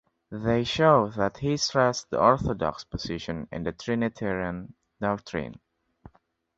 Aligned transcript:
They 0.31 0.63
show 0.63 1.09
that 1.11 1.37
he 1.37 1.57
stressed 1.57 2.09
the 2.09 2.19
orthodox 2.19 2.83
position 2.83 3.47
in 3.51 3.71
Trinitarian 3.79 4.73
doctrine. 4.99 5.59